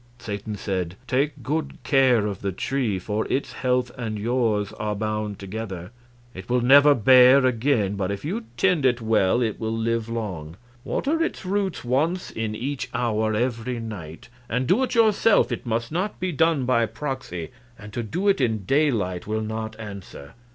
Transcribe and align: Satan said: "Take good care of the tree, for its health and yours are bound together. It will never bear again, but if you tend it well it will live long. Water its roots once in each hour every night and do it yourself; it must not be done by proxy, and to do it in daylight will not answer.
Satan 0.17 0.55
said: 0.55 0.95
"Take 1.05 1.43
good 1.43 1.77
care 1.83 2.25
of 2.25 2.41
the 2.41 2.51
tree, 2.51 2.97
for 2.97 3.27
its 3.27 3.51
health 3.53 3.91
and 3.99 4.17
yours 4.17 4.73
are 4.79 4.95
bound 4.95 5.37
together. 5.37 5.91
It 6.33 6.49
will 6.49 6.61
never 6.61 6.95
bear 6.95 7.45
again, 7.45 7.93
but 7.97 8.09
if 8.09 8.25
you 8.25 8.45
tend 8.57 8.83
it 8.83 8.99
well 8.99 9.43
it 9.43 9.59
will 9.59 9.77
live 9.77 10.09
long. 10.09 10.57
Water 10.83 11.21
its 11.21 11.45
roots 11.45 11.83
once 11.85 12.31
in 12.31 12.55
each 12.55 12.89
hour 12.95 13.35
every 13.35 13.79
night 13.79 14.27
and 14.49 14.65
do 14.65 14.81
it 14.81 14.95
yourself; 14.95 15.51
it 15.51 15.67
must 15.67 15.91
not 15.91 16.19
be 16.19 16.31
done 16.31 16.65
by 16.65 16.87
proxy, 16.87 17.49
and 17.77 17.93
to 17.93 18.01
do 18.01 18.27
it 18.27 18.41
in 18.41 18.65
daylight 18.65 19.27
will 19.27 19.41
not 19.43 19.79
answer. 19.79 20.33